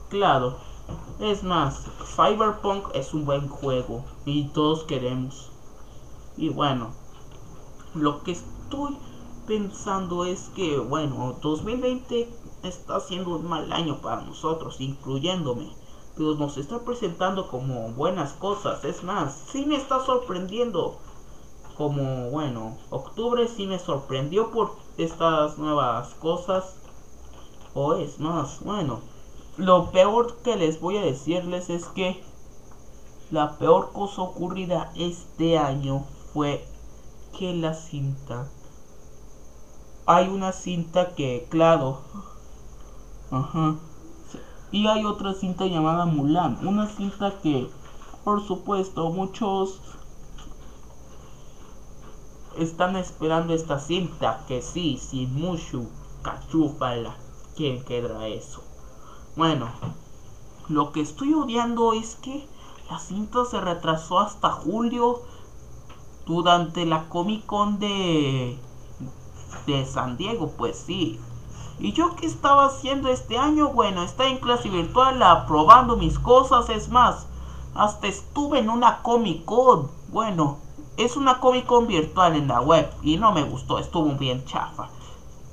Claro, 0.09 0.57
es 1.19 1.43
más, 1.43 1.85
Cyberpunk 2.15 2.95
es 2.95 3.13
un 3.13 3.25
buen 3.25 3.49
juego 3.49 4.05
y 4.25 4.45
todos 4.49 4.83
queremos. 4.83 5.51
Y 6.37 6.47
bueno, 6.47 6.91
lo 7.93 8.23
que 8.23 8.31
estoy 8.31 8.97
pensando 9.45 10.23
es 10.23 10.49
que, 10.55 10.79
bueno, 10.79 11.35
2020 11.41 12.29
está 12.63 13.01
siendo 13.01 13.35
un 13.35 13.49
mal 13.49 13.73
año 13.73 13.99
para 13.99 14.21
nosotros, 14.21 14.79
incluyéndome. 14.79 15.69
Pero 16.15 16.35
nos 16.35 16.57
está 16.57 16.79
presentando 16.85 17.49
como 17.49 17.89
buenas 17.89 18.33
cosas. 18.33 18.85
Es 18.85 19.03
más, 19.03 19.33
sí 19.51 19.65
me 19.65 19.75
está 19.75 20.05
sorprendiendo. 20.05 20.97
Como, 21.77 22.29
bueno, 22.29 22.77
octubre 22.89 23.47
sí 23.47 23.67
me 23.67 23.79
sorprendió 23.79 24.51
por 24.51 24.71
estas 24.97 25.57
nuevas 25.57 26.13
cosas. 26.15 26.75
O 27.73 27.95
es 27.95 28.19
más, 28.19 28.63
bueno, 28.63 28.99
lo 29.59 29.91
peor 29.91 30.37
que 30.37 30.55
les 30.55 30.79
voy 30.79 30.95
a 30.95 31.01
decirles 31.01 31.69
es 31.69 31.83
que 31.87 32.23
la 33.29 33.57
peor 33.57 33.91
cosa 33.91 34.21
ocurrida 34.21 34.89
este 34.95 35.57
año 35.57 36.05
fue 36.33 36.65
que 37.37 37.53
la 37.53 37.73
cinta 37.73 38.47
hay 40.05 40.29
una 40.29 40.53
cinta 40.53 41.13
que 41.13 41.45
claro 41.49 41.99
ajá 43.31 43.75
y 44.71 44.87
hay 44.87 45.03
otra 45.03 45.33
cinta 45.33 45.65
llamada 45.65 46.05
Mulan 46.05 46.65
una 46.65 46.87
cinta 46.87 47.41
que 47.41 47.67
por 48.23 48.41
supuesto 48.41 49.09
muchos 49.09 49.81
están 52.57 52.95
esperando 52.95 53.53
esta 53.53 53.77
cinta 53.77 54.45
que 54.47 54.61
sí 54.61 54.97
sin 54.97 55.33
mucho 55.33 55.81
cachúfala 56.23 57.17
quién 57.57 57.83
queda 57.83 58.25
eso 58.29 58.68
bueno, 59.39 59.69
lo 60.67 60.91
que 60.91 60.99
estoy 60.99 61.33
odiando 61.33 61.93
es 61.93 62.15
que 62.15 62.45
la 62.89 62.99
cinta 62.99 63.45
se 63.45 63.61
retrasó 63.61 64.19
hasta 64.19 64.51
julio 64.51 65.21
durante 66.25 66.85
la 66.85 67.07
Comic 67.07 67.45
Con 67.45 67.79
de, 67.79 68.59
de 69.65 69.85
San 69.85 70.17
Diego, 70.17 70.51
pues 70.57 70.77
sí. 70.85 71.21
¿Y 71.79 71.93
yo 71.93 72.17
qué 72.17 72.25
estaba 72.25 72.65
haciendo 72.65 73.07
este 73.07 73.37
año? 73.37 73.69
Bueno, 73.69 74.03
estaba 74.03 74.29
en 74.29 74.39
clase 74.39 74.67
virtual 74.67 75.23
aprobando 75.23 75.95
mis 75.95 76.19
cosas, 76.19 76.67
es 76.67 76.89
más, 76.89 77.27
hasta 77.75 78.07
estuve 78.07 78.59
en 78.59 78.69
una 78.69 79.01
Comic 79.03 79.45
Con. 79.45 79.89
Bueno, 80.11 80.57
es 80.97 81.15
una 81.15 81.39
Comic 81.39 81.65
Con 81.65 81.87
virtual 81.87 82.35
en 82.35 82.49
la 82.49 82.59
web 82.59 82.91
y 83.03 83.15
no 83.15 83.31
me 83.31 83.43
gustó, 83.43 83.79
estuvo 83.79 84.11
bien 84.15 84.43
chafa. 84.43 84.89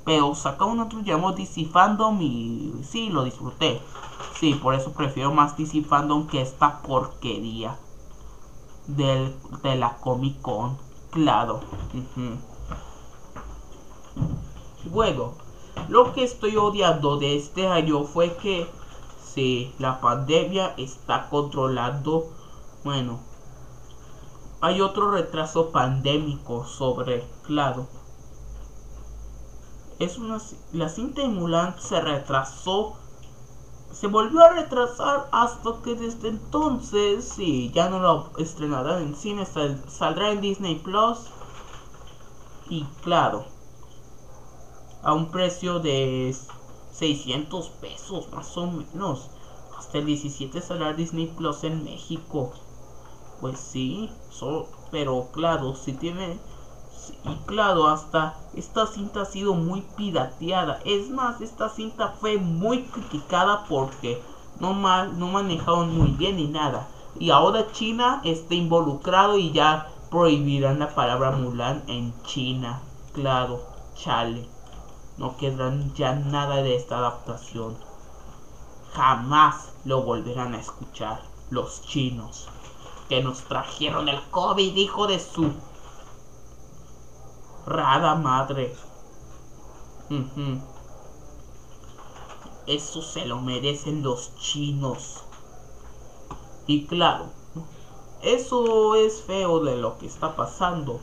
Pero 0.07 0.33
sacó 0.35 0.67
un 0.67 0.79
otro 0.79 1.01
llamado 1.01 1.33
DC 1.33 1.65
Fandom 1.65 2.21
y 2.21 2.71
sí, 2.89 3.09
lo 3.09 3.25
disfruté. 3.25 3.81
Sí, 4.39 4.53
por 4.53 4.73
eso 4.73 4.93
prefiero 4.93 5.33
más 5.33 5.57
DC 5.57 5.81
Fandom 5.81 6.27
que 6.27 6.39
esta 6.41 6.81
porquería 6.81 7.77
del, 8.87 9.35
de 9.63 9.75
la 9.75 9.97
Comic 9.97 10.41
Con. 10.41 10.77
Claro. 11.11 11.59
Bueno, 14.85 15.33
lo 15.89 16.13
que 16.13 16.23
estoy 16.23 16.55
odiando 16.55 17.17
de 17.17 17.35
este 17.35 17.67
año 17.67 18.05
fue 18.05 18.37
que 18.37 18.65
si 19.21 19.73
la 19.77 19.99
pandemia 19.99 20.73
está 20.77 21.27
controlando, 21.29 22.31
bueno, 22.85 23.19
hay 24.61 24.79
otro 24.79 25.11
retraso 25.11 25.69
pandémico 25.71 26.65
sobre, 26.65 27.27
claro. 27.43 27.87
Es 29.99 30.17
una 30.17 30.39
la 30.73 30.89
cinta 30.89 31.21
de 31.21 31.27
Mulan 31.27 31.75
se 31.79 31.99
retrasó 32.01 32.95
se 33.91 34.05
volvió 34.05 34.41
a 34.41 34.49
retrasar 34.49 35.27
hasta 35.31 35.81
que 35.83 35.95
desde 35.95 36.27
entonces, 36.27 37.27
sí, 37.35 37.71
ya 37.73 37.89
no 37.89 37.99
lo 37.99 38.29
estrenarán 38.37 39.01
en 39.01 39.15
cine, 39.15 39.43
saldrá 39.45 40.31
en 40.31 40.41
Disney 40.41 40.75
Plus. 40.75 41.31
Y 42.69 42.83
claro, 43.01 43.45
a 45.01 45.13
un 45.13 45.31
precio 45.31 45.79
de 45.79 46.35
600 46.91 47.69
pesos 47.69 48.31
más 48.31 48.55
o 48.57 48.67
menos. 48.67 49.29
Hasta 49.77 49.97
el 49.99 50.05
17 50.05 50.61
saldrá 50.61 50.93
Disney 50.93 51.27
Plus 51.27 51.63
en 51.63 51.83
México. 51.83 52.51
Pues 53.41 53.59
sí, 53.59 54.11
pero 54.91 55.29
claro, 55.31 55.75
si 55.75 55.93
tiene 55.93 56.39
y 57.23 57.35
claro, 57.45 57.87
hasta 57.87 58.37
esta 58.55 58.87
cinta 58.87 59.21
ha 59.21 59.25
sido 59.25 59.53
muy 59.53 59.81
pirateada. 59.95 60.79
Es 60.85 61.09
más, 61.09 61.41
esta 61.41 61.69
cinta 61.69 62.15
fue 62.19 62.37
muy 62.37 62.83
criticada 62.83 63.65
porque 63.69 64.21
no, 64.59 64.73
mal, 64.73 65.17
no 65.19 65.27
manejaron 65.27 65.97
muy 65.97 66.11
bien 66.11 66.37
ni 66.37 66.47
nada. 66.47 66.87
Y 67.19 67.29
ahora 67.29 67.71
China 67.71 68.21
está 68.23 68.55
involucrado 68.55 69.37
y 69.37 69.51
ya 69.51 69.91
prohibirán 70.09 70.79
la 70.79 70.93
palabra 70.93 71.31
Mulan 71.31 71.83
en 71.87 72.13
China. 72.23 72.81
Claro, 73.13 73.61
chale. 73.95 74.47
No 75.17 75.35
quedarán 75.37 75.93
ya 75.95 76.13
nada 76.13 76.57
de 76.57 76.75
esta 76.75 76.97
adaptación. 76.97 77.75
Jamás 78.93 79.73
lo 79.85 80.03
volverán 80.03 80.53
a 80.53 80.59
escuchar 80.59 81.21
los 81.49 81.81
chinos 81.81 82.47
que 83.09 83.23
nos 83.23 83.41
trajeron 83.43 84.09
el 84.09 84.21
COVID, 84.29 84.75
hijo 84.75 85.07
de 85.07 85.19
su 85.19 85.51
rada 87.67 88.15
madre. 88.15 88.73
Eso 92.65 93.01
se 93.01 93.25
lo 93.25 93.41
merecen 93.41 94.03
los 94.03 94.35
chinos. 94.37 95.23
Y 96.65 96.85
claro, 96.85 97.25
eso 98.21 98.95
es 98.95 99.21
feo 99.21 99.59
de 99.59 99.75
lo 99.75 99.97
que 99.97 100.07
está 100.07 100.35
pasando. 100.35 101.01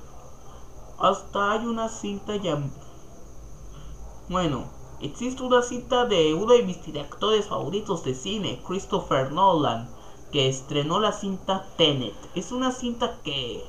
Hasta 0.98 1.52
hay 1.52 1.66
una 1.66 1.88
cinta 1.88 2.36
ya... 2.36 2.58
Bueno, 4.28 4.64
existe 5.00 5.42
una 5.42 5.62
cinta 5.62 6.06
de 6.06 6.32
uno 6.32 6.54
de 6.54 6.62
mis 6.62 6.84
directores 6.84 7.46
favoritos 7.46 8.04
de 8.04 8.14
cine, 8.14 8.62
Christopher 8.66 9.32
Nolan, 9.32 9.88
que 10.32 10.48
estrenó 10.48 10.98
la 10.98 11.12
cinta 11.12 11.66
Tenet. 11.76 12.14
Es 12.34 12.52
una 12.52 12.72
cinta 12.72 13.18
que 13.22 13.64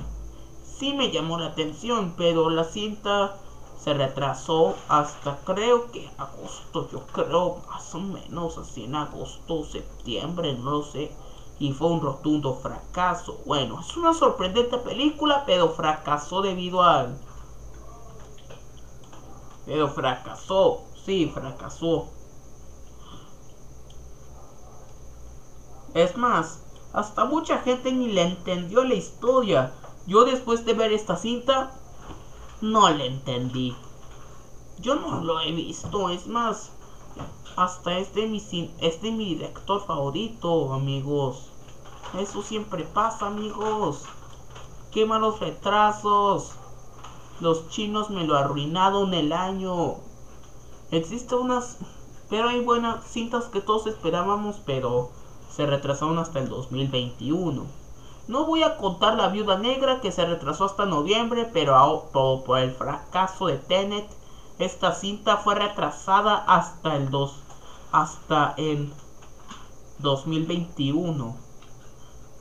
sí 0.77 0.93
me 0.93 1.11
llamó 1.11 1.37
la 1.37 1.47
atención, 1.47 2.13
pero 2.17 2.49
la 2.49 2.63
cinta 2.63 3.37
se 3.81 3.93
retrasó 3.93 4.75
hasta 4.87 5.37
creo 5.45 5.91
que 5.91 6.09
agosto, 6.17 6.89
yo 6.91 7.05
creo 7.07 7.61
más 7.69 7.93
o 7.93 7.99
menos 7.99 8.57
así 8.57 8.85
en 8.85 8.95
agosto, 8.95 9.63
septiembre, 9.63 10.53
no 10.55 10.71
lo 10.71 10.83
sé. 10.83 11.11
Y 11.57 11.71
fue 11.71 11.87
un 11.87 12.01
rotundo 12.01 12.55
fracaso. 12.55 13.39
Bueno, 13.45 13.79
es 13.79 13.95
una 13.95 14.13
sorprendente 14.13 14.77
película, 14.77 15.43
pero 15.45 15.69
fracasó 15.69 16.41
debido 16.41 16.83
al... 16.83 17.17
Pero 19.65 19.87
fracasó, 19.87 20.81
sí, 21.05 21.31
fracasó. 21.33 22.07
Es 25.93 26.17
más, 26.17 26.59
hasta 26.91 27.23
mucha 27.23 27.59
gente 27.59 27.91
ni 27.93 28.07
le 28.07 28.23
entendió 28.23 28.83
la 28.83 28.95
historia. 28.95 29.71
Yo 30.07 30.23
después 30.23 30.65
de 30.65 30.73
ver 30.73 30.93
esta 30.93 31.15
cinta, 31.15 31.71
no 32.61 32.89
le 32.91 33.07
entendí. 33.07 33.75
Yo 34.79 34.95
no 34.95 35.23
lo 35.23 35.41
he 35.41 35.51
visto, 35.51 36.09
es 36.09 36.27
más, 36.27 36.71
hasta 37.55 37.97
este 37.97 38.27
mi, 38.27 38.43
este 38.81 39.11
mi 39.11 39.35
director 39.35 39.83
favorito, 39.85 40.73
amigos. 40.73 41.49
Eso 42.19 42.43
siempre 42.43 42.83
pasa, 42.83 43.27
amigos. 43.27 44.03
Qué 44.91 45.05
malos 45.05 45.39
retrasos. 45.39 46.51
Los 47.39 47.69
chinos 47.69 48.09
me 48.09 48.25
lo 48.25 48.37
arruinaron 48.37 49.13
el 49.13 49.33
año. 49.33 49.95
Existen 50.91 51.39
unas... 51.39 51.77
Pero 52.29 52.49
hay 52.49 52.59
buenas 52.61 53.05
cintas 53.05 53.45
que 53.45 53.61
todos 53.61 53.87
esperábamos, 53.87 54.57
pero 54.65 55.11
se 55.49 55.65
retrasaron 55.65 56.17
hasta 56.19 56.39
el 56.39 56.49
2021. 56.49 57.84
No 58.27 58.47
voy 58.47 58.63
a 58.63 58.77
contar 58.77 59.15
la 59.15 59.27
viuda 59.27 59.59
negra 59.59 60.01
que 60.01 60.11
se 60.11 60.25
retrasó 60.25 60.65
hasta 60.65 60.87
noviembre, 60.87 61.47
pero 61.53 62.09
por, 62.11 62.57
el 62.57 62.71
fracaso 62.71 63.45
de 63.45 63.57
Tenet, 63.57 64.09
esta 64.57 64.93
cinta 64.93 65.37
fue 65.37 65.53
retrasada 65.53 66.37
hasta 66.37 66.95
el 66.95 67.11
2, 67.11 67.35
hasta 67.91 68.55
el 68.57 68.91
2021. 69.99 71.35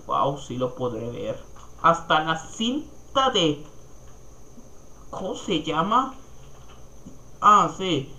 Wow, 0.07 0.38
si 0.38 0.57
lo 0.57 0.75
podré 0.75 1.11
ver. 1.11 1.38
Hasta 1.83 2.20
la 2.20 2.38
cinta 2.38 3.29
de 3.31 3.62
¿Cómo 5.11 5.37
se 5.37 5.62
llama? 5.62 6.14
Ah, 7.42 7.70
sí. 7.77 8.11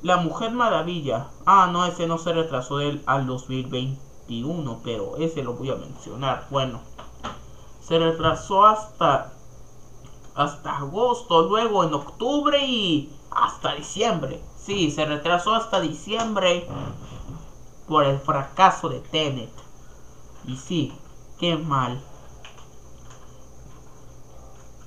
La 0.00 0.18
Mujer 0.18 0.52
Maravilla. 0.52 1.26
Ah, 1.44 1.68
no, 1.72 1.84
ese 1.84 2.06
no 2.06 2.18
se 2.18 2.32
retrasó 2.32 2.78
del, 2.78 3.02
al 3.04 3.26
2021, 3.26 4.80
pero 4.84 5.16
ese 5.16 5.42
lo 5.42 5.54
voy 5.54 5.70
a 5.70 5.74
mencionar. 5.74 6.46
Bueno 6.50 6.89
se 7.90 7.98
retrasó 7.98 8.64
hasta 8.64 9.32
hasta 10.36 10.76
agosto, 10.76 11.42
luego 11.48 11.82
en 11.82 11.92
octubre 11.92 12.64
y 12.64 13.12
hasta 13.32 13.74
diciembre. 13.74 14.40
Sí, 14.56 14.92
se 14.92 15.06
retrasó 15.06 15.54
hasta 15.54 15.80
diciembre 15.80 16.68
por 17.88 18.04
el 18.04 18.20
fracaso 18.20 18.90
de 18.90 19.00
Tenet. 19.00 19.50
Y 20.46 20.56
sí, 20.56 20.92
qué 21.40 21.56
mal. 21.56 22.00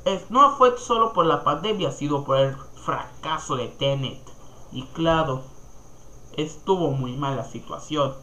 Es, 0.05 0.31
no 0.31 0.55
fue 0.55 0.77
solo 0.77 1.11
por 1.11 1.25
la 1.25 1.43
pandemia, 1.43 1.91
sino 1.91 2.23
por 2.23 2.37
el 2.37 2.55
fracaso 2.85 3.57
de 3.57 3.67
Tenet. 3.67 4.21
Y 4.71 4.83
claro, 4.83 5.41
estuvo 6.37 6.91
muy 6.91 7.17
mal 7.17 7.35
la 7.35 7.43
situación. 7.43 8.15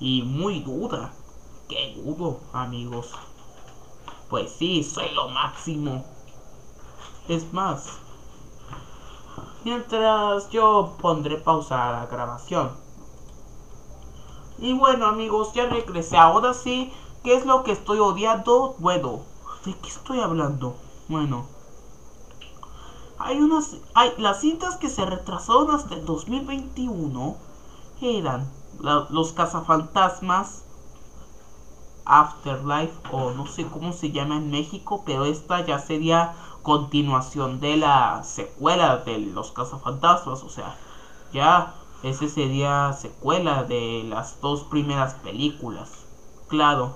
Y 0.00 0.22
muy 0.22 0.58
dura. 0.58 1.12
Qué 1.68 1.94
duro, 2.02 2.40
amigos. 2.52 3.12
Pues 4.34 4.50
sí, 4.50 4.82
soy 4.82 5.14
lo 5.14 5.28
máximo. 5.28 6.04
Es 7.28 7.52
más, 7.52 7.86
mientras 9.64 10.50
yo 10.50 10.96
pondré 11.00 11.36
pausa 11.36 11.88
a 11.88 11.92
la 11.92 12.06
grabación. 12.06 12.72
Y 14.58 14.72
bueno 14.72 15.06
amigos, 15.06 15.52
ya 15.52 15.66
regresé. 15.66 16.16
Ahora 16.16 16.52
sí, 16.52 16.92
¿qué 17.22 17.36
es 17.36 17.46
lo 17.46 17.62
que 17.62 17.70
estoy 17.70 18.00
odiando? 18.00 18.74
Bueno, 18.80 19.20
¿de 19.64 19.72
qué 19.78 19.88
estoy 19.88 20.18
hablando? 20.18 20.74
Bueno, 21.06 21.46
hay 23.20 23.38
unas... 23.38 23.76
Hay, 23.94 24.14
las 24.18 24.40
cintas 24.40 24.78
que 24.78 24.88
se 24.88 25.06
retrasaron 25.06 25.70
hasta 25.70 25.94
el 25.94 26.04
2021 26.04 27.36
eran 28.00 28.50
los 29.10 29.32
cazafantasmas, 29.32 30.63
Afterlife 32.06 32.94
o 33.10 33.30
no 33.30 33.46
sé 33.46 33.64
cómo 33.66 33.92
se 33.92 34.10
llama 34.10 34.36
en 34.36 34.50
México, 34.50 35.02
pero 35.04 35.24
esta 35.24 35.60
ya 35.60 35.78
sería 35.78 36.34
continuación 36.62 37.60
de 37.60 37.76
la 37.76 38.22
secuela 38.24 38.98
de 38.98 39.18
los 39.18 39.52
cazafantasmas, 39.52 40.42
o 40.42 40.48
sea, 40.48 40.74
ya 41.32 41.74
ese 42.02 42.28
sería 42.28 42.92
secuela 42.92 43.64
de 43.64 44.04
las 44.08 44.40
dos 44.40 44.62
primeras 44.64 45.14
películas. 45.14 45.90
Claro, 46.48 46.92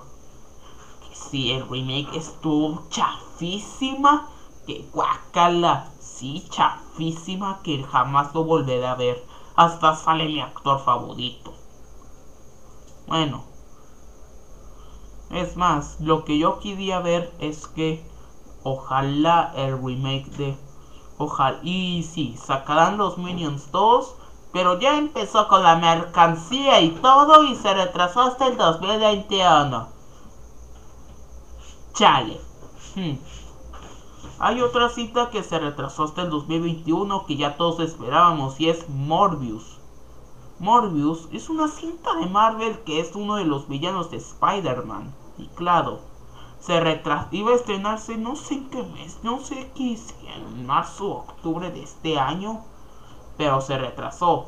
que 1.07 1.15
si 1.15 1.51
el 1.51 1.67
remake 1.67 2.15
estuvo 2.15 2.83
chafísima, 2.89 4.27
que 4.67 4.85
guacala, 4.93 5.87
sí, 5.99 6.45
chafísima, 6.49 7.59
que 7.63 7.83
jamás 7.83 8.33
lo 8.33 8.43
volveré 8.43 8.85
a 8.85 8.95
ver. 8.95 9.23
hasta 9.55 9.93
sale 9.93 10.25
mi 10.27 10.39
actor 10.39 10.79
favorito. 10.79 11.51
Bueno, 13.07 13.48
es 15.31 15.57
más, 15.57 15.97
lo 15.99 16.25
que 16.25 16.37
yo 16.37 16.59
quería 16.59 16.99
ver 16.99 17.31
es 17.39 17.67
que 17.67 18.03
ojalá 18.63 19.51
el 19.55 19.77
remake 19.77 20.29
de 20.37 20.57
ojalá 21.17 21.59
y 21.63 22.03
sí, 22.03 22.35
sacarán 22.37 22.97
los 22.97 23.17
Minions 23.17 23.71
2, 23.71 24.15
pero 24.51 24.79
ya 24.79 24.97
empezó 24.97 25.47
con 25.47 25.61
la 25.61 25.75
mercancía 25.75 26.81
y 26.81 26.89
todo 26.89 27.43
y 27.43 27.55
se 27.55 27.73
retrasó 27.73 28.21
hasta 28.21 28.47
el 28.47 28.57
2021. 28.57 29.87
Chale. 31.93 32.39
Hmm. 32.95 33.17
Hay 34.39 34.61
otra 34.61 34.89
cita 34.89 35.29
que 35.29 35.43
se 35.43 35.59
retrasó 35.59 36.05
hasta 36.05 36.21
el 36.21 36.29
2021 36.29 37.25
que 37.25 37.35
ya 37.35 37.57
todos 37.57 37.81
esperábamos 37.81 38.59
y 38.59 38.69
es 38.69 38.87
Morbius. 38.89 39.77
Morbius 40.59 41.27
es 41.31 41.49
una 41.49 41.67
cinta 41.67 42.15
de 42.15 42.25
Marvel 42.25 42.79
que 42.85 43.01
es 43.01 43.15
uno 43.15 43.35
de 43.35 43.45
los 43.45 43.67
villanos 43.67 44.11
de 44.11 44.17
Spider-Man. 44.17 45.13
Se 46.59 46.79
retrasó, 46.79 47.27
iba 47.31 47.51
a 47.51 47.55
estrenarse 47.55 48.17
no 48.17 48.35
sé 48.35 48.55
en 48.55 48.69
qué 48.69 48.83
mes, 48.83 49.19
no 49.23 49.39
sé 49.39 49.71
qué 49.75 49.97
en 50.35 50.65
marzo 50.65 51.07
o 51.07 51.17
octubre 51.19 51.71
de 51.71 51.83
este 51.83 52.19
año, 52.19 52.63
pero 53.37 53.61
se 53.61 53.77
retrasó. 53.77 54.47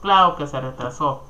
Claro 0.00 0.36
que 0.36 0.46
se 0.46 0.60
retrasó. 0.60 1.22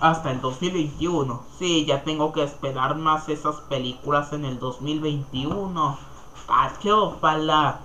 Hasta 0.00 0.30
el 0.30 0.40
2021. 0.40 1.42
Sí, 1.58 1.84
ya 1.86 2.02
tengo 2.02 2.32
que 2.32 2.42
esperar 2.42 2.96
más 2.96 3.28
esas 3.28 3.56
películas 3.62 4.32
en 4.32 4.44
el 4.44 4.58
2021. 4.58 5.98
¡Ah, 6.48 6.72
qué 6.80 6.92
ojalá! 6.92 7.80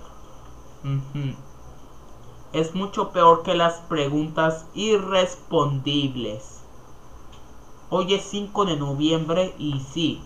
es 2.52 2.74
mucho 2.74 3.10
peor 3.10 3.42
que 3.42 3.54
las 3.54 3.74
preguntas 3.82 4.66
irrespondibles. 4.74 6.59
Hoy 7.92 8.14
es 8.14 8.22
5 8.22 8.66
de 8.66 8.76
noviembre 8.76 9.52
y 9.58 9.80
sí, 9.80 10.20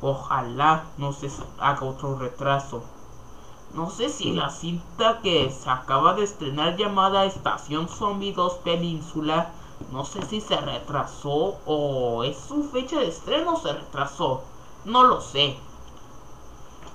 ojalá 0.00 0.84
no 0.96 1.12
se 1.12 1.28
haga 1.58 1.84
otro 1.84 2.14
retraso. 2.14 2.82
No 3.74 3.90
sé 3.90 4.08
si 4.10 4.30
la 4.30 4.48
cinta 4.50 5.18
que 5.22 5.50
se 5.50 5.68
acaba 5.68 6.14
de 6.14 6.22
estrenar 6.22 6.76
llamada 6.76 7.24
Estación 7.24 7.88
Zombie 7.88 8.32
2 8.32 8.58
Península, 8.62 9.50
no 9.90 10.04
sé 10.04 10.24
si 10.24 10.40
se 10.40 10.56
retrasó 10.60 11.56
o 11.66 12.22
es 12.22 12.36
su 12.36 12.62
fecha 12.62 13.00
de 13.00 13.08
estreno 13.08 13.56
se 13.56 13.72
retrasó. 13.72 14.40
No 14.84 15.02
lo 15.02 15.20
sé. 15.20 15.56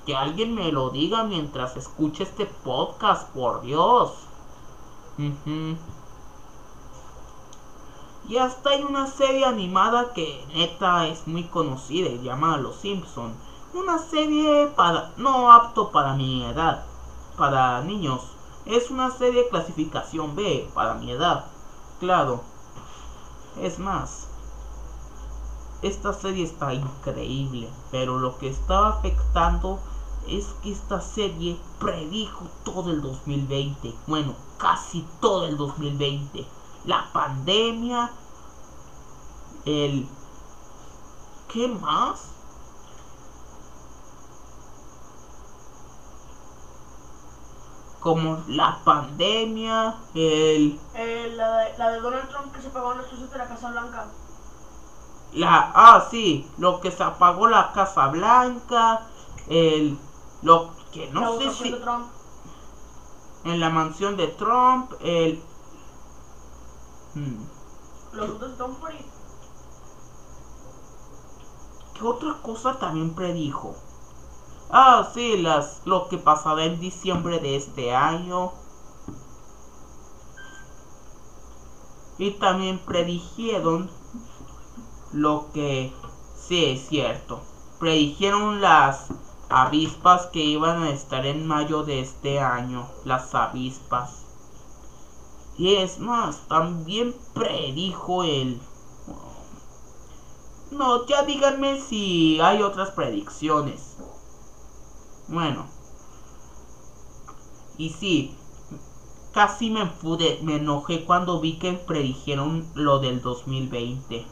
Que 0.06 0.16
alguien 0.16 0.56
me 0.56 0.72
lo 0.72 0.92
diga 0.92 1.26
mientras 1.26 1.76
escuche 1.76 2.24
este 2.24 2.46
podcast, 2.46 3.28
por 3.34 3.60
Dios. 3.60 4.14
Y 8.32 8.38
hasta 8.38 8.70
hay 8.70 8.84
una 8.84 9.08
serie 9.08 9.44
animada 9.44 10.14
que 10.14 10.46
neta 10.54 11.06
es 11.08 11.28
muy 11.28 11.44
conocida 11.44 12.08
y 12.08 12.22
llamada 12.22 12.56
Los 12.56 12.78
Simpson. 12.78 13.34
Una 13.74 13.98
serie 13.98 14.68
para 14.68 15.12
no 15.18 15.52
apto 15.52 15.92
para 15.92 16.14
mi 16.14 16.46
edad, 16.46 16.86
para 17.36 17.82
niños. 17.82 18.22
Es 18.66 18.90
una 18.90 19.12
serie 19.12 19.50
clasificación 19.50 20.34
B 20.38 20.66
para 20.74 20.94
mi 20.94 21.12
edad. 21.12 21.48
Claro. 22.00 22.40
Es 23.60 23.80
más, 23.80 24.30
esta 25.82 26.14
serie 26.14 26.46
está 26.46 26.74
increíble, 26.74 27.68
pero 27.92 28.18
lo 28.18 28.38
que 28.38 28.48
estaba 28.48 28.92
afectando 28.92 29.78
es 30.30 30.46
que 30.64 30.72
esta 30.72 31.02
serie 31.02 31.60
predijo 31.80 32.46
todo 32.64 32.92
el 32.92 33.02
2020, 33.02 33.94
bueno, 34.08 34.36
casi 34.58 35.06
todo 35.20 35.48
el 35.48 35.58
2020. 35.58 36.48
La 36.86 37.12
pandemia, 37.14 38.10
el... 39.66 40.08
¿Qué 41.52 41.68
más? 41.68 42.30
Como 48.00 48.44
la 48.48 48.80
pandemia, 48.84 49.96
el... 50.16 50.80
Eh, 50.96 51.34
la, 51.36 51.58
de, 51.58 51.78
la 51.78 51.92
de 51.92 52.00
Donald 52.00 52.30
Trump 52.30 52.54
que 52.54 52.62
se 52.62 52.70
pagó 52.70 52.94
en 52.94 53.00
los 53.00 53.32
de 53.32 53.38
la 53.38 53.48
Casa 53.48 53.72
Blanca. 53.72 54.08
La, 55.34 55.72
ah, 55.76 56.08
sí, 56.10 56.50
lo 56.58 56.82
que 56.82 56.92
se 56.92 57.04
apagó 57.04 57.48
la 57.48 57.72
Casa 57.74 58.08
Blanca, 58.08 59.02
el 59.48 59.98
lo 60.42 60.72
que 60.92 61.08
no 61.12 61.38
sé 61.38 61.52
si. 61.52 61.76
En 63.44 63.60
la 63.60 63.70
mansión 63.70 64.18
de 64.18 64.28
Trump, 64.28 64.92
el. 65.02 65.42
Hmm. 67.14 67.44
Los 68.14 68.40
de 68.40 68.50
Trump 68.50 68.84
¿Qué 72.02 72.08
otra 72.08 72.34
cosa 72.42 72.80
también 72.80 73.14
predijo? 73.14 73.76
Ah, 74.72 75.12
sí, 75.14 75.38
las, 75.38 75.84
lo 75.86 76.10
que 76.10 76.18
pasará 76.18 76.66
en 76.66 76.80
diciembre 76.80 77.38
de 77.38 77.56
este 77.56 77.94
año. 77.94 78.54
Y 82.18 82.32
también 82.32 82.80
predijeron 82.80 83.92
lo 85.14 85.52
que 85.54 85.94
sí 86.36 86.66
es 86.66 86.88
cierto. 86.88 87.40
Predijeron 87.80 88.62
las 88.62 89.10
avispas 89.50 90.26
que 90.26 90.40
iban 90.40 90.82
a 90.82 90.90
estar 90.90 91.24
en 91.28 91.46
mayo 91.46 91.84
de 91.84 92.00
este 92.00 92.40
año, 92.40 92.88
las 93.06 93.36
avispas. 93.36 94.24
Y 95.56 95.76
es 95.76 96.00
más, 96.00 96.48
también 96.48 97.14
predijo 97.36 98.24
él. 98.24 98.60
No, 100.72 101.06
ya 101.06 101.24
díganme 101.24 101.82
si 101.82 102.40
hay 102.40 102.62
otras 102.62 102.92
predicciones. 102.92 103.98
Bueno. 105.28 105.66
Y 107.78 107.90
sí, 107.90 108.34
casi 109.34 109.70
me 109.70 109.86
pude, 109.86 110.40
me 110.44 110.56
enojé 110.56 111.04
cuando 111.04 111.42
vi 111.42 111.60
que 111.60 111.74
predijeron 111.74 112.66
lo 112.74 113.00
del 113.00 113.22
2020. 113.22 114.26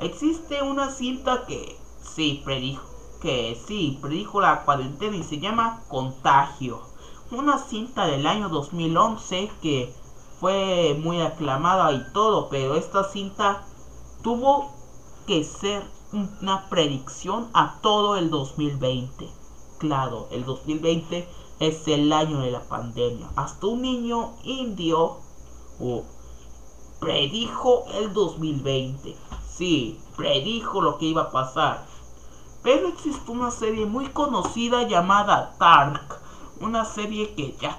Existe 0.00 0.62
una 0.62 0.90
cinta 0.90 1.46
que 1.46 1.78
sí 2.02 2.42
predijo 2.44 2.92
que 3.22 3.56
sí, 3.68 3.98
predijo 4.02 4.40
la 4.40 4.64
cuarentena 4.64 5.16
y 5.16 5.22
se 5.22 5.38
llama 5.38 5.84
Contagio. 5.88 6.80
Una 7.30 7.56
cinta 7.56 8.06
del 8.06 8.26
año 8.26 8.48
2011 8.48 9.48
que 9.62 9.94
fue 10.40 10.98
muy 11.00 11.20
aclamada 11.20 11.92
y 11.92 12.04
todo, 12.12 12.48
pero 12.48 12.74
esta 12.74 13.04
cinta 13.04 13.64
tuvo 14.22 14.81
que 15.26 15.44
ser 15.44 15.82
una 16.12 16.68
predicción 16.68 17.48
a 17.54 17.78
todo 17.80 18.16
el 18.16 18.30
2020. 18.30 19.28
Claro, 19.78 20.28
el 20.30 20.44
2020 20.44 21.28
es 21.60 21.88
el 21.88 22.12
año 22.12 22.40
de 22.40 22.50
la 22.50 22.60
pandemia. 22.60 23.28
Hasta 23.36 23.66
un 23.66 23.82
niño 23.82 24.34
indio 24.44 25.18
predijo 27.00 27.84
el 27.94 28.12
2020. 28.12 29.16
Sí, 29.48 30.00
predijo 30.16 30.80
lo 30.80 30.98
que 30.98 31.06
iba 31.06 31.22
a 31.22 31.30
pasar. 31.30 31.86
Pero 32.62 32.88
existe 32.88 33.30
una 33.30 33.50
serie 33.50 33.86
muy 33.86 34.06
conocida 34.06 34.86
llamada 34.86 35.56
Dark. 35.58 36.20
Una 36.60 36.84
serie 36.84 37.34
que 37.34 37.56
ya 37.60 37.78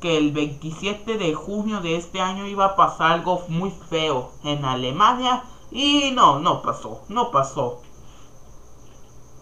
que 0.00 0.18
el 0.18 0.32
27 0.32 1.16
de 1.16 1.32
junio 1.32 1.80
de 1.80 1.96
este 1.96 2.20
año 2.20 2.46
iba 2.46 2.66
a 2.66 2.76
pasar 2.76 3.12
algo 3.12 3.42
muy 3.48 3.70
feo 3.88 4.32
en 4.42 4.66
Alemania 4.66 5.44
y 5.74 6.12
no, 6.12 6.38
no 6.38 6.62
pasó, 6.62 7.02
no 7.08 7.30
pasó. 7.32 7.82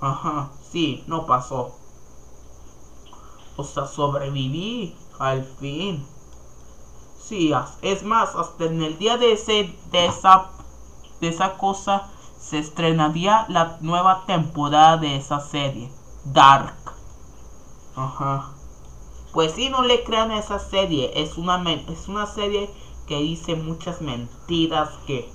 Ajá, 0.01 0.51
sí, 0.73 1.05
no 1.07 1.27
pasó. 1.27 1.77
O 3.57 3.63
sea, 3.63 3.87
sobreviví 3.87 4.97
al 5.19 5.45
fin. 5.45 6.05
Sí, 7.21 7.53
es 7.83 8.03
más, 8.03 8.35
hasta 8.35 8.65
en 8.65 8.83
el 8.83 8.99
día 8.99 9.19
de 9.19 9.33
ese 9.33 9.77
de 9.93 10.07
esa 10.07 10.51
de 11.21 11.29
esa 11.29 11.57
cosa 11.59 12.09
se 12.39 12.59
estrenaría 12.59 13.47
la 13.49 13.77
nueva 13.81 14.25
temporada 14.27 14.97
de 14.97 15.17
esa 15.17 15.39
serie, 15.39 15.93
Dark. 16.25 16.75
Ajá. 17.95 18.53
Pues 19.33 19.53
si 19.53 19.69
no 19.69 19.83
le 19.83 20.03
crean 20.03 20.31
a 20.31 20.39
esa 20.39 20.59
serie, 20.59 21.13
es 21.15 21.37
una, 21.37 21.63
es 21.71 22.09
una 22.09 22.27
serie 22.27 22.71
que 23.07 23.19
dice 23.19 23.55
muchas 23.55 24.01
mentiras 24.01 24.89
que, 25.07 25.31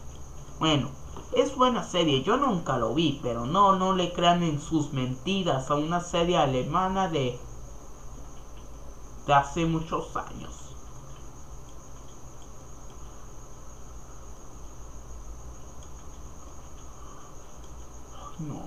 bueno, 0.60 0.90
es 1.34 1.56
buena 1.56 1.84
serie, 1.84 2.24
yo 2.24 2.38
nunca 2.38 2.78
lo 2.78 2.94
vi, 2.94 3.20
pero 3.22 3.46
no, 3.46 3.76
no 3.76 3.94
le 3.94 4.12
crean 4.14 4.44
en 4.44 4.60
sus 4.60 4.94
mentiras 4.94 5.70
a 5.70 5.76
una 5.76 6.02
serie 6.02 6.38
alemana 6.38 7.10
de, 7.10 7.40
de 9.28 9.34
hace 9.34 9.66
muchos 9.66 10.16
años. 10.16 10.76
No. 18.40 18.62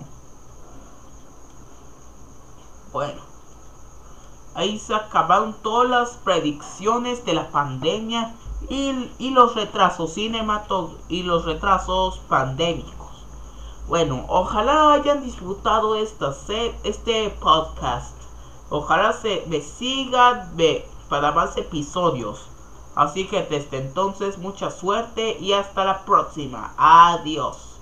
Bueno. 2.93 3.21
Ahí 4.55 4.79
se 4.79 4.95
acabaron 4.95 5.55
todas 5.63 5.89
las 5.89 6.11
predicciones 6.19 7.25
de 7.25 7.35
la 7.35 7.51
pandemia 7.51 8.35
y, 8.69 9.31
los 9.31 9.55
retrasos 9.55 10.15
cinematográficos 10.15 11.05
y 11.09 11.23
los 11.23 11.45
retrasos 11.45 12.19
pandémicos. 12.29 13.25
Bueno, 13.89 14.25
ojalá 14.29 14.93
hayan 14.93 15.25
disfrutado 15.25 15.97
esta 15.97 16.35
este 16.85 17.31
podcast. 17.41 18.17
Ojalá 18.69 19.13
se 19.13 19.45
me 19.49 19.61
sigan 19.61 20.57
para 21.09 21.33
más 21.33 21.57
episodios. 21.57 22.47
Así 22.95 23.27
que 23.27 23.43
desde 23.43 23.79
entonces 23.79 24.39
mucha 24.39 24.71
suerte 24.71 25.37
y 25.41 25.53
hasta 25.53 25.85
la 25.85 26.05
próxima. 26.05 26.73
Adiós. 26.77 27.81